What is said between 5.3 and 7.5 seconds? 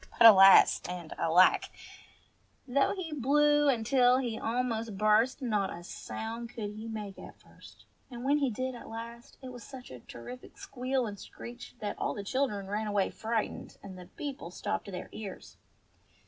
not a sound could he make at